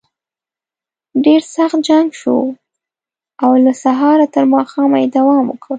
ډېر 1.25 1.41
سخت 1.55 1.79
جنګ 1.87 2.07
شو 2.21 2.37
او 3.43 3.51
له 3.65 3.73
سهاره 3.83 4.25
تر 4.35 4.43
ماښامه 4.53 4.97
یې 5.01 5.07
دوام 5.15 5.45
وکړ. 5.49 5.69